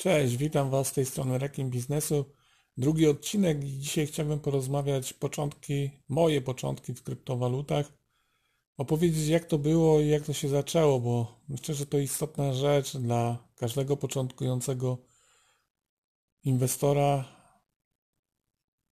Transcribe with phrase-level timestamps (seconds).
[0.00, 2.24] Cześć, witam Was z tej strony Rekim Biznesu.
[2.76, 7.92] Drugi odcinek i dzisiaj chciałbym porozmawiać początki, moje początki w kryptowalutach.
[8.76, 12.96] Opowiedzieć jak to było i jak to się zaczęło, bo myślę, że to istotna rzecz
[12.96, 14.98] dla każdego początkującego
[16.44, 17.24] inwestora.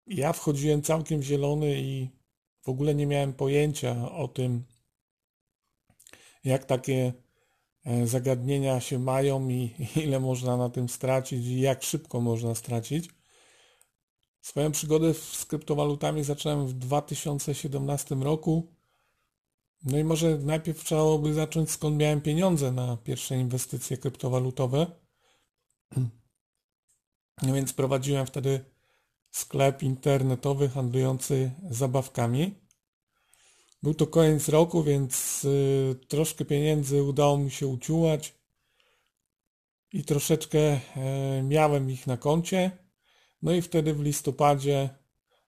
[0.08, 2.10] Ja wchodziłem całkiem zielony i
[2.62, 4.66] w ogóle nie miałem pojęcia o tym,
[6.44, 7.25] jak takie
[8.04, 9.76] zagadnienia się mają i
[10.06, 13.09] ile można na tym stracić i jak szybko można stracić.
[14.42, 18.76] Swoją przygodę z kryptowalutami zacząłem w 2017 roku.
[19.84, 24.88] No i może najpierw trzeba by zacząć skąd miałem pieniądze na pierwsze inwestycje kryptowalutowe.
[27.42, 28.66] No więc prowadziłem wtedy
[29.31, 32.65] sklep internetowy handlujący zabawkami.
[33.85, 38.34] Był to koniec roku, więc y, troszkę pieniędzy udało mi się uciułać
[39.94, 40.80] i troszeczkę e,
[41.44, 42.71] miałem ich na koncie.
[43.41, 44.89] No i wtedy w listopadzie,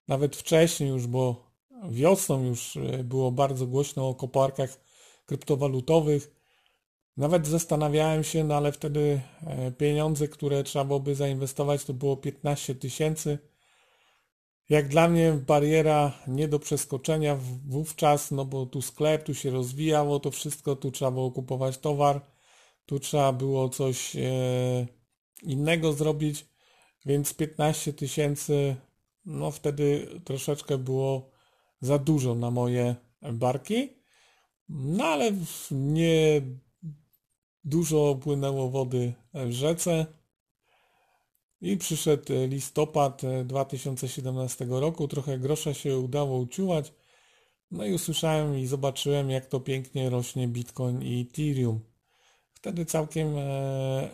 [0.07, 1.51] nawet wcześniej już, bo
[1.89, 4.79] wiosną już e, było bardzo głośno o koparkach
[5.25, 6.31] kryptowalutowych.
[7.17, 12.75] Nawet zastanawiałem się, no ale wtedy e, pieniądze, które trzeba byłoby zainwestować, to było 15
[12.75, 13.37] tysięcy
[14.69, 17.37] jak dla mnie bariera nie do przeskoczenia
[17.67, 22.21] wówczas, no bo tu sklep, tu się rozwijało to wszystko, tu trzeba było kupować towar,
[22.85, 24.19] tu trzeba było coś e,
[25.43, 26.45] innego zrobić,
[27.05, 28.75] więc 15 tysięcy,
[29.25, 31.29] no wtedy troszeczkę było
[31.81, 32.95] za dużo na moje
[33.33, 33.89] barki,
[34.69, 35.31] no ale
[35.71, 36.41] nie
[37.63, 40.05] dużo płynęło wody w rzece,
[41.61, 46.93] i przyszedł e, listopad 2017 e, roku, trochę grosza się udało uciułać.
[47.71, 51.79] No i usłyszałem i zobaczyłem, jak to pięknie rośnie Bitcoin i Ethereum.
[52.53, 54.09] Wtedy całkiem e,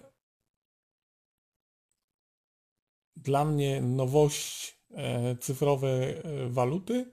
[3.16, 7.11] dla mnie nowość e, cyfrowe e, waluty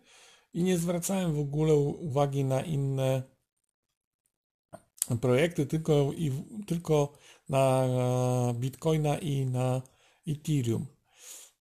[0.55, 3.23] i nie zwracałem w ogóle uwagi na inne
[5.21, 6.33] projekty, tylko, i,
[6.67, 7.13] tylko
[7.49, 7.87] na
[8.55, 9.83] Bitcoina i na
[10.29, 10.87] Ethereum.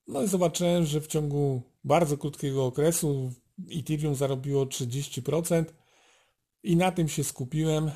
[0.08, 3.32] No i zobaczyłem, że w ciągu bardzo krótkiego okresu
[3.72, 5.66] Ethereum zarobiło 30%
[6.64, 7.92] i na tym się skupiłem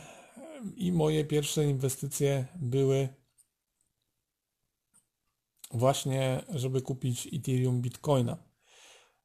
[0.75, 3.09] i moje pierwsze inwestycje były
[5.71, 8.37] właśnie, żeby kupić Ethereum Bitcoina.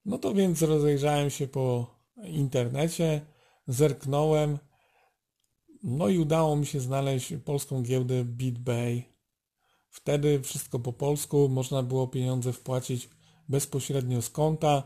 [0.05, 1.95] No to więc rozejrzałem się po
[2.25, 3.27] internecie,
[3.67, 4.59] zerknąłem,
[5.83, 9.18] no i udało mi się znaleźć polską giełdę BitBay
[9.99, 13.09] Wtedy wszystko po polsku, można było pieniądze wpłacić
[13.49, 14.83] bezpośrednio z konta.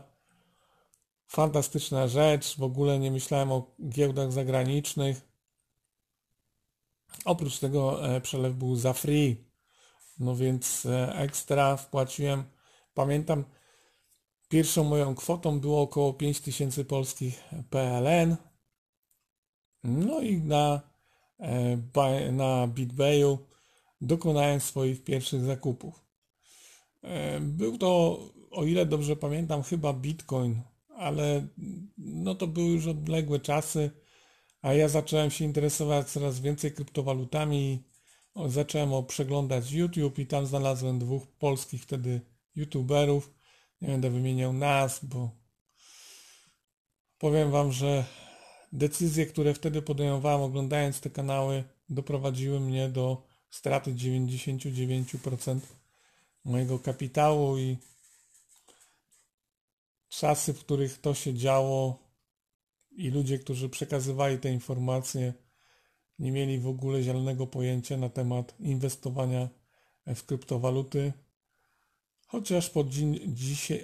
[1.27, 5.21] Fantastyczna rzecz, w ogóle nie myślałem o giełdach zagranicznych.
[7.25, 9.45] Oprócz tego e, przelew był za free,
[10.19, 12.43] no więc e, ekstra wpłaciłem.
[12.93, 13.43] Pamiętam,
[14.49, 18.37] pierwszą moją kwotą było około 5000 polskich PLN.
[19.83, 20.81] No i na,
[21.39, 23.52] e, na BitBayu
[24.03, 26.05] dokonałem swoich pierwszych zakupów.
[27.01, 28.19] E, był to,
[28.51, 30.61] o ile dobrze pamiętam, chyba Bitcoin,
[30.95, 31.47] ale
[31.97, 33.91] no to były już odległe czasy,
[34.61, 37.83] a ja zacząłem się interesować coraz więcej kryptowalutami.
[38.47, 42.21] Zacząłem przeglądać YouTube i tam znalazłem dwóch polskich wtedy
[42.55, 43.33] youtuberów.
[43.81, 45.31] Nie będę wymieniał nazw, bo
[47.17, 48.05] powiem Wam, że
[48.71, 55.59] decyzje, które wtedy podejmowałem oglądając te kanały, doprowadziły mnie do straty 99%
[56.45, 57.77] mojego kapitału i
[60.09, 61.99] czasy, w których to się działo
[62.91, 65.33] i ludzie, którzy przekazywali te informacje,
[66.19, 69.49] nie mieli w ogóle zielonego pojęcia na temat inwestowania
[70.15, 71.13] w kryptowaluty,
[72.27, 73.35] chociaż pod dzień,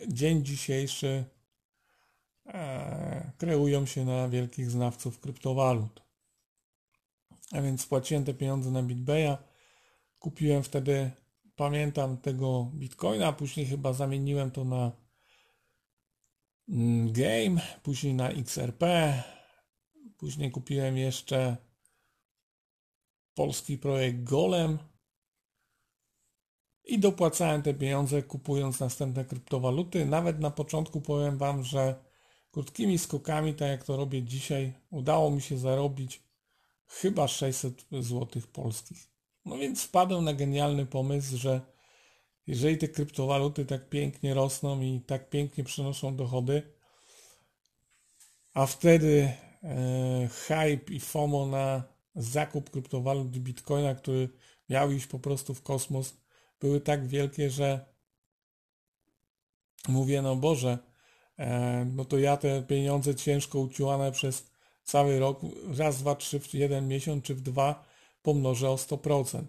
[0.07, 1.23] dzień dzisiejszy
[2.45, 6.01] e, kreują się na wielkich znawców kryptowalut.
[7.51, 9.48] A więc płaciłem te pieniądze na BitBaya,
[10.19, 11.11] Kupiłem wtedy,
[11.55, 14.91] pamiętam, tego bitcoina, później chyba zamieniłem to na
[16.69, 18.83] mm, game, później na XRP,
[20.17, 21.57] później kupiłem jeszcze
[23.33, 24.77] polski projekt Golem
[26.83, 30.05] i dopłacałem te pieniądze kupując następne kryptowaluty.
[30.05, 32.03] Nawet na początku powiem Wam, że
[32.51, 36.23] krótkimi skokami, tak jak to robię dzisiaj, udało mi się zarobić
[36.87, 39.18] chyba 600 zł polskich.
[39.49, 41.61] No więc wpadłem na genialny pomysł, że
[42.47, 46.73] jeżeli te kryptowaluty tak pięknie rosną i tak pięknie przynoszą dochody,
[48.53, 51.83] a wtedy e, hype i FOMO na
[52.15, 54.29] zakup kryptowalut Bitcoina, który
[54.69, 56.17] miał iść po prostu w kosmos,
[56.59, 57.85] były tak wielkie, że
[59.87, 60.77] mówię, no Boże,
[61.37, 64.51] e, no to ja te pieniądze ciężko uciłane przez
[64.83, 65.41] cały rok,
[65.77, 67.88] raz, dwa, trzy w jeden miesiąc czy w dwa
[68.21, 69.43] pomnożę o 100%.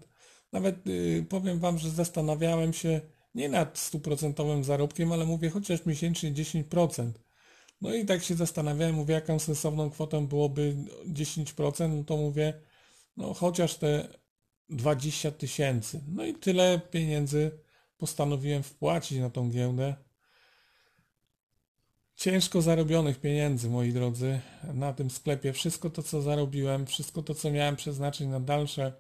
[0.53, 3.01] Nawet y, powiem Wam, że zastanawiałem się
[3.35, 7.11] nie nad stuprocentowym zarobkiem, ale mówię chociaż miesięcznie 10%.
[7.81, 10.77] No i tak się zastanawiałem, mówię jaką sensowną kwotą byłoby
[11.07, 12.55] 10%, no to mówię,
[13.17, 14.09] no chociaż te
[14.69, 16.01] 20 tysięcy.
[16.09, 17.51] No i tyle pieniędzy
[17.99, 19.95] postanowiłem wpłacić na tą giełdę.
[22.21, 24.41] Ciężko zarobionych pieniędzy, moi drodzy,
[24.75, 25.53] na tym sklepie.
[25.53, 28.93] Wszystko to, co zarobiłem, wszystko to, co miałem przeznaczyć na dalsze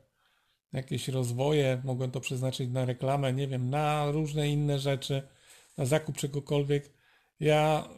[0.72, 5.22] jakieś rozwoje, mogłem to przeznaczyć na reklamę, nie wiem, na różne inne rzeczy,
[5.76, 6.92] na zakup czegokolwiek.
[7.40, 7.88] Ja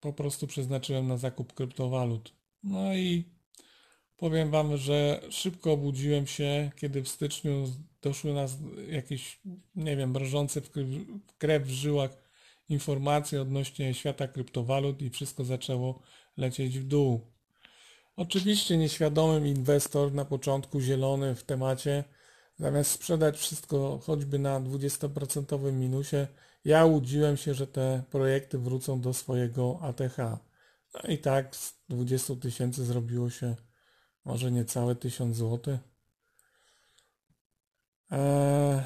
[0.00, 2.32] po prostu przeznaczyłem na zakup kryptowalut.
[2.62, 3.24] No i
[4.16, 7.64] powiem Wam, że szybko obudziłem się, kiedy w styczniu
[8.02, 8.58] doszły nas
[8.88, 9.40] jakieś,
[9.74, 10.70] nie wiem, mrożące w
[11.38, 12.25] krew w żyłach
[12.68, 16.02] informacje odnośnie świata kryptowalut i wszystko zaczęło
[16.36, 17.20] lecieć w dół.
[18.16, 22.04] Oczywiście nieświadomym inwestor na początku zielony w temacie,
[22.58, 26.26] zamiast sprzedać wszystko choćby na 20% minusie,
[26.64, 30.18] ja łudziłem się, że te projekty wrócą do swojego ATH.
[30.94, 33.56] No i tak z 20 tysięcy zrobiło się
[34.24, 35.78] może niecałe 1000 zł.
[38.10, 38.80] Eee,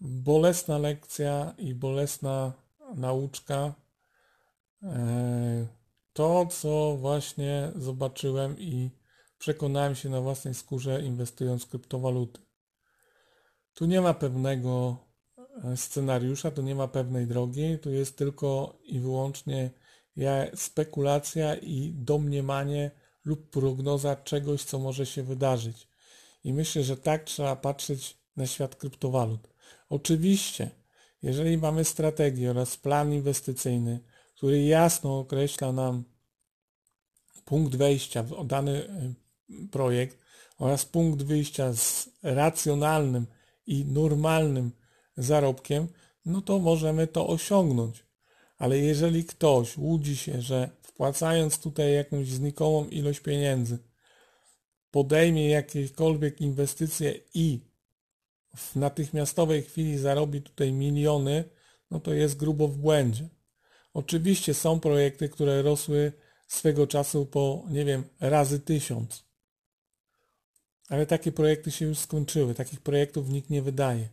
[0.00, 2.52] bolesna lekcja i bolesna
[2.94, 3.74] nauczka.
[4.82, 5.66] Eee,
[6.12, 8.90] to, co właśnie zobaczyłem i
[9.38, 12.40] przekonałem się na własnej skórze inwestując w kryptowaluty.
[13.74, 14.96] Tu nie ma pewnego
[15.64, 19.70] e, scenariusza, tu nie ma pewnej drogi, tu jest tylko i wyłącznie
[20.54, 22.90] spekulacja i domniemanie
[23.24, 25.88] lub prognoza czegoś, co może się wydarzyć.
[26.44, 29.48] I myślę, że tak trzeba patrzeć na świat kryptowalut.
[29.88, 30.70] Oczywiście,
[31.24, 34.00] jeżeli mamy strategię oraz plan inwestycyjny,
[34.34, 36.04] który jasno określa nam
[37.44, 39.14] punkt wejścia w dany e,
[39.70, 40.18] projekt
[40.58, 43.26] oraz punkt wyjścia z racjonalnym
[43.66, 44.70] i normalnym
[45.16, 45.88] zarobkiem,
[46.26, 48.04] no to możemy to osiągnąć.
[48.58, 53.78] Ale jeżeli ktoś łudzi się, że wpłacając tutaj jakąś znikomą ilość pieniędzy,
[54.90, 57.60] podejmie jakiekolwiek inwestycje i
[58.56, 61.44] w natychmiastowej chwili zarobi tutaj miliony,
[61.90, 63.28] no to jest grubo w błędzie.
[63.94, 66.12] Oczywiście są projekty, które rosły
[66.46, 69.24] swego czasu po, nie wiem, razy tysiąc.
[70.88, 72.54] Ale takie projekty się już skończyły.
[72.54, 74.08] Takich projektów nikt nie wydaje.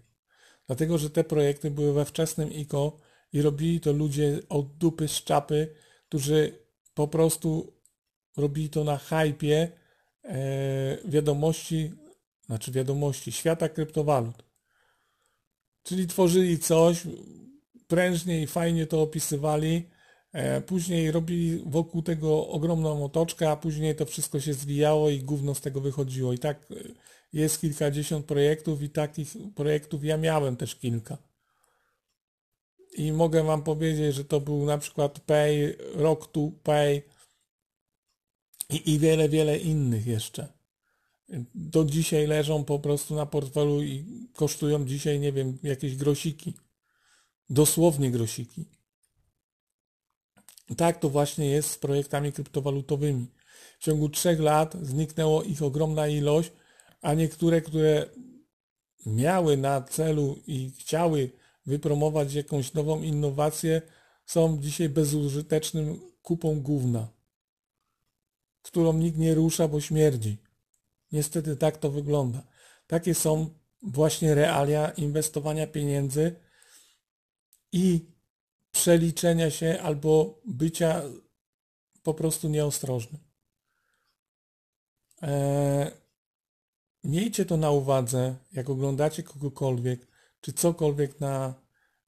[0.67, 2.99] Dlatego, że te projekty były we wczesnym ICO
[3.33, 5.75] i robili to ludzie od dupy z czapy,
[6.09, 6.59] którzy
[6.93, 7.73] po prostu
[8.37, 9.71] robili to na hypie
[10.23, 11.91] e, wiadomości,
[12.51, 14.43] znaczy wiadomości świata kryptowalut.
[15.83, 17.03] Czyli tworzyli coś,
[17.87, 19.89] prężnie i fajnie to opisywali,
[20.33, 25.55] e, później robili wokół tego ogromną otoczkę, a później to wszystko się zwijało i gówno
[25.55, 26.33] z tego wychodziło.
[26.33, 26.75] I tak e,
[27.33, 31.17] jest kilkadziesiąt projektów i takich projektów ja miałem też kilka.
[32.97, 37.01] I mogę Wam powiedzieć, że to był na przykład Pay, Rock to Pay
[38.69, 40.60] i, i wiele, wiele innych jeszcze.
[41.55, 46.53] Do dzisiaj leżą po prostu na portfelu i kosztują dzisiaj, nie wiem, jakieś grosiki.
[47.49, 48.65] Dosłownie grosiki.
[50.77, 53.27] Tak to właśnie jest z projektami kryptowalutowymi.
[53.79, 56.51] W ciągu trzech lat zniknęło ich ogromna ilość,
[57.01, 58.09] a niektóre, które
[59.05, 61.31] miały na celu i chciały
[61.65, 63.81] wypromować jakąś nową innowację,
[64.25, 67.07] są dzisiaj bezużytecznym kupą gówna,
[68.61, 70.37] którą nikt nie rusza, bo śmierdzi.
[71.11, 72.43] Niestety tak to wygląda.
[72.87, 73.49] Takie są
[73.81, 76.35] właśnie realia inwestowania pieniędzy
[77.71, 78.05] i
[78.71, 81.01] przeliczenia się albo bycia
[82.03, 83.21] po prostu nieostrożnym.
[85.21, 85.91] Eee,
[87.03, 90.07] miejcie to na uwadze, jak oglądacie kogokolwiek,
[90.41, 91.53] czy cokolwiek na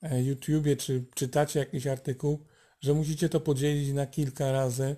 [0.02, 2.46] e, YouTubie, czy czytacie jakiś artykuł,
[2.82, 4.96] że musicie to podzielić na kilka razy,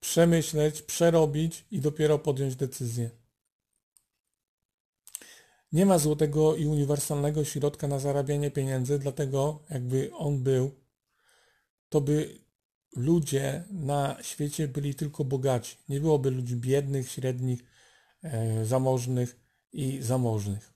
[0.00, 3.10] przemyśleć, przerobić i dopiero podjąć decyzję.
[5.72, 10.70] Nie ma złotego i uniwersalnego środka na zarabianie pieniędzy, dlatego jakby on był,
[11.88, 12.38] to by
[12.96, 15.76] ludzie na świecie byli tylko bogaci.
[15.88, 17.64] Nie byłoby ludzi biednych, średnich,
[18.22, 19.40] e, zamożnych
[19.72, 20.72] i zamożnych.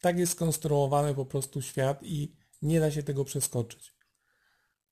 [0.00, 3.94] Tak jest skonstruowany po prostu świat i nie da się tego przeskoczyć.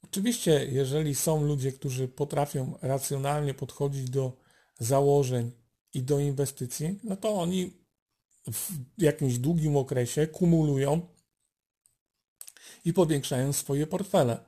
[0.02, 4.32] Oczywiście, jeżeli są ludzie, którzy potrafią racjonalnie podchodzić do
[4.78, 5.52] założeń
[5.94, 7.72] i do inwestycji, no to oni
[8.52, 11.00] w jakimś długim okresie kumulują
[12.84, 14.44] i powiększają swoje portfele.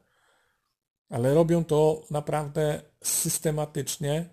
[1.09, 4.29] Ale robią to naprawdę systematycznie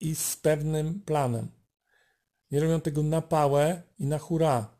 [0.00, 1.48] i z pewnym planem.
[2.50, 4.76] Nie robią tego na pałę i na hura.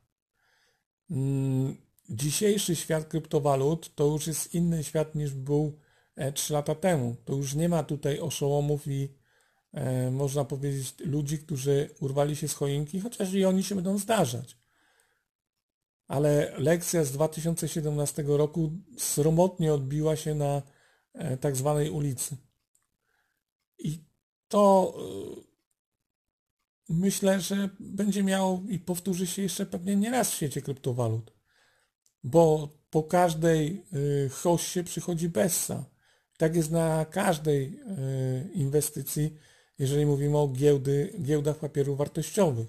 [2.11, 5.79] Dzisiejszy świat kryptowalut to już jest inny świat niż był
[6.35, 7.17] 3 e, lata temu.
[7.25, 9.09] To już nie ma tutaj oszołomów i
[9.73, 14.57] e, można powiedzieć ludzi, którzy urwali się z choinki, chociaż i oni się będą zdarzać.
[16.09, 20.63] Ale lekcja z 2017 roku sromotnie odbiła się na
[21.13, 22.37] e, tak zwanej ulicy.
[23.79, 24.05] I
[24.49, 24.95] to
[26.89, 31.36] myślę, że będzie miało i powtórzy się jeszcze pewnie nie raz w świecie kryptowalut.
[32.25, 33.85] Bo po każdej
[34.27, 35.85] y, hoście przychodzi Bessa.
[36.39, 39.37] Tak jest na każdej y, inwestycji,
[39.79, 42.69] jeżeli mówimy o giełdy, giełdach papierów wartościowych.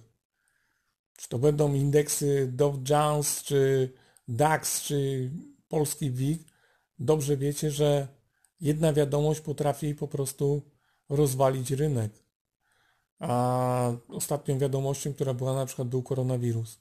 [1.17, 3.93] Czy to będą indeksy Dow Jones, czy
[4.27, 5.29] DAX, czy
[5.69, 6.41] polski WIG,
[6.99, 8.07] dobrze wiecie, że
[8.61, 10.61] jedna wiadomość potrafi po prostu
[11.09, 12.11] rozwalić rynek.
[13.19, 16.79] A ostatnią wiadomością, która była na przykład był koronawirus.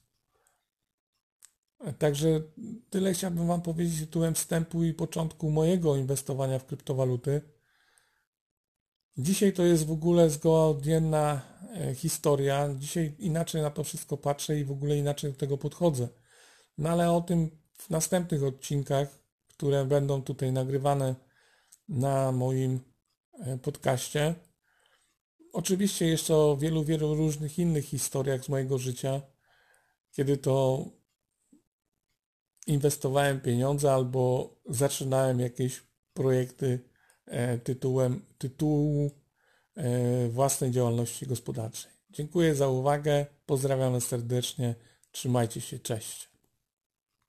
[1.98, 2.40] Także
[2.90, 7.40] tyle chciałbym Wam powiedzieć tytułem wstępu i początku mojego inwestowania w kryptowaluty.
[9.18, 11.42] Dzisiaj to jest w ogóle zgoła odmienna
[11.74, 12.74] e, historia.
[12.78, 16.08] Dzisiaj inaczej na to wszystko patrzę i w ogóle inaczej do tego podchodzę.
[16.78, 19.18] No ale o tym w następnych odcinkach,
[19.48, 21.14] które będą tutaj nagrywane
[21.88, 22.80] na moim
[23.38, 24.34] e, podcaście.
[25.52, 29.20] Oczywiście jeszcze o wielu, wielu różnych innych historiach z mojego życia,
[30.12, 30.84] kiedy to
[32.66, 35.82] inwestowałem pieniądze albo zaczynałem jakieś
[36.14, 36.80] projekty
[37.26, 39.10] e, tytułem tytułu
[39.74, 41.90] e, własnej działalności gospodarczej.
[42.10, 44.74] Dziękuję za uwagę, pozdrawiam serdecznie,
[45.12, 46.35] trzymajcie się, cześć.